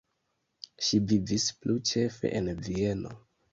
Ŝi 0.87 1.01
vivis 1.11 1.45
plu 1.61 1.77
ĉefe 1.93 2.35
en 2.43 2.53
Vieno. 2.65 3.17